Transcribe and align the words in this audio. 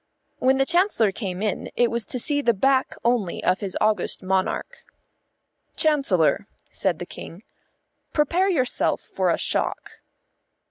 When 0.39 0.57
the 0.57 0.65
Chancellor 0.65 1.11
came 1.11 1.43
in 1.43 1.69
it 1.75 1.91
was 1.91 2.07
to 2.07 2.17
see 2.17 2.41
the 2.41 2.55
back 2.55 2.95
only 3.05 3.43
of 3.43 3.59
his 3.59 3.77
august 3.79 4.23
monarch. 4.23 4.79
"Chancellor," 5.75 6.47
said 6.71 6.97
the 6.97 7.05
King, 7.05 7.43
"prepare 8.11 8.49
yourself 8.49 9.01
for 9.01 9.29
a 9.29 9.37
shock." 9.37 10.01